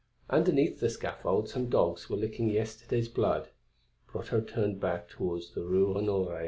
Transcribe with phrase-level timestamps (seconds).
[0.31, 3.49] Underneath the scaffold some dogs were licking yesterday's blood,
[4.11, 6.39] Brotteaux turned back towards the Rue Honoré.